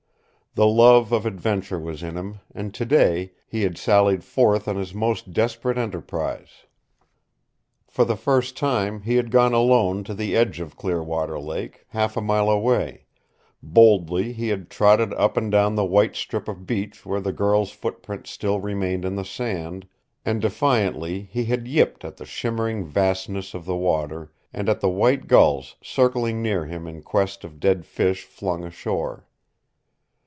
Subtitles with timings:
[0.53, 4.93] The love of adventure was in him, and today he had sallied forth on his
[4.93, 6.65] most desperate enterprise.
[7.87, 12.17] For the first time he had gone alone to the edge of Clearwater Lake, half
[12.17, 13.05] a mile away;
[13.63, 17.71] boldly he had trotted up and down the white strip of beach where the girl's
[17.71, 19.87] footprints still remained in the sand,
[20.25, 24.89] and defiantly he had yipped at the shimmering vastness of the water, and at the
[24.89, 29.25] white gulls circling near him in quest of dead fish flung ashore.